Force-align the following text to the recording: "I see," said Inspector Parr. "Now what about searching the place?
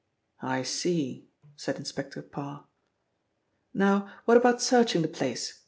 "I 0.41 0.63
see," 0.63 1.27
said 1.55 1.77
Inspector 1.77 2.19
Parr. 2.23 2.65
"Now 3.71 4.11
what 4.25 4.35
about 4.37 4.59
searching 4.59 5.03
the 5.03 5.07
place? 5.07 5.59